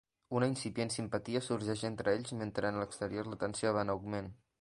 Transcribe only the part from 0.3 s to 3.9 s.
Una incipient simpatia sorgeix entre ells mentre en l'exterior la tensió va